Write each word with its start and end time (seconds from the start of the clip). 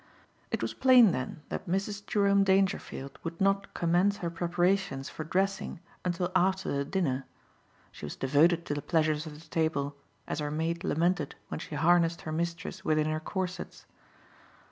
It 0.49 0.63
was 0.63 0.73
plain 0.73 1.11
then 1.11 1.43
that 1.49 1.67
Mrs. 1.69 2.03
Jerome 2.03 2.43
Dangerfield 2.43 3.19
would 3.23 3.39
not 3.39 3.75
commence 3.75 4.17
her 4.17 4.31
preparations 4.31 5.09
for 5.09 5.23
dressing 5.23 5.79
until 6.03 6.31
after 6.35 6.71
the 6.71 6.83
dinner. 6.83 7.25
She 7.91 8.07
was 8.07 8.15
devoted 8.15 8.65
to 8.65 8.73
the 8.73 8.81
pleasures 8.81 9.27
of 9.27 9.39
the 9.39 9.47
table, 9.49 9.95
as 10.27 10.39
her 10.39 10.49
maid 10.49 10.83
lamented 10.83 11.35
when 11.49 11.59
she 11.59 11.75
harnessed 11.75 12.21
her 12.21 12.31
mistress 12.31 12.83
within 12.83 13.05
her 13.11 13.19
corsets. 13.19 13.85